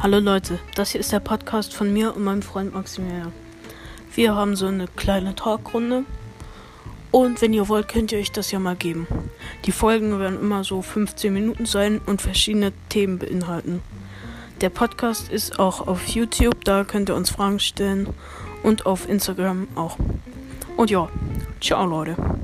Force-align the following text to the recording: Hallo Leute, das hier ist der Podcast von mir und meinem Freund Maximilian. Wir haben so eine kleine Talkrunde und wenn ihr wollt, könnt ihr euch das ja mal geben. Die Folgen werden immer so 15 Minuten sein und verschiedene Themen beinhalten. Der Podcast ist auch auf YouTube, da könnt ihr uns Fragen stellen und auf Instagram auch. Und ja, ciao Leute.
Hallo 0.00 0.20
Leute, 0.20 0.60
das 0.76 0.92
hier 0.92 1.00
ist 1.00 1.10
der 1.10 1.18
Podcast 1.18 1.74
von 1.74 1.92
mir 1.92 2.14
und 2.14 2.22
meinem 2.22 2.40
Freund 2.40 2.72
Maximilian. 2.72 3.32
Wir 4.14 4.36
haben 4.36 4.54
so 4.54 4.66
eine 4.66 4.86
kleine 4.86 5.34
Talkrunde 5.34 6.04
und 7.10 7.42
wenn 7.42 7.52
ihr 7.52 7.68
wollt, 7.68 7.88
könnt 7.88 8.12
ihr 8.12 8.20
euch 8.20 8.30
das 8.30 8.52
ja 8.52 8.60
mal 8.60 8.76
geben. 8.76 9.08
Die 9.64 9.72
Folgen 9.72 10.20
werden 10.20 10.40
immer 10.40 10.62
so 10.62 10.82
15 10.82 11.34
Minuten 11.34 11.66
sein 11.66 12.00
und 12.06 12.22
verschiedene 12.22 12.72
Themen 12.88 13.18
beinhalten. 13.18 13.82
Der 14.60 14.70
Podcast 14.70 15.32
ist 15.32 15.58
auch 15.58 15.88
auf 15.88 16.06
YouTube, 16.06 16.64
da 16.64 16.84
könnt 16.84 17.08
ihr 17.08 17.16
uns 17.16 17.30
Fragen 17.30 17.58
stellen 17.58 18.08
und 18.62 18.86
auf 18.86 19.08
Instagram 19.08 19.66
auch. 19.74 19.96
Und 20.76 20.92
ja, 20.92 21.08
ciao 21.60 21.84
Leute. 21.84 22.37